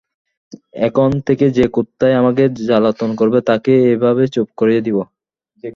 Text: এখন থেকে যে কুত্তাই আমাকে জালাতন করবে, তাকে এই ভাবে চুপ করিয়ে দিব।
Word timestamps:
এখন 0.81 1.09
থেকে 1.27 1.45
যে 1.49 1.65
কুত্তাই 1.67 2.13
আমাকে 2.13 2.43
জালাতন 2.69 3.09
করবে, 3.15 3.39
তাকে 3.41 3.71
এই 3.89 3.97
ভাবে 3.97 4.23
চুপ 4.27 4.47
করিয়ে 4.57 4.81
দিব। 4.81 4.97